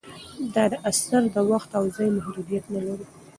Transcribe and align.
دا 0.53 0.65
اثر 0.89 1.21
د 1.35 1.37
وخت 1.51 1.69
او 1.79 1.83
ځای 1.95 2.09
محدودیت 2.17 2.65
نه 2.73 2.81
لري. 2.87 3.05